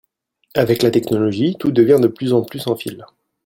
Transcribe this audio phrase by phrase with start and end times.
[0.55, 3.05] Avec la technologie tout devient de plus en plus sans fil